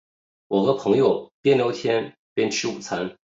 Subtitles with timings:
[0.47, 3.17] 我和朋友边聊天边吃午餐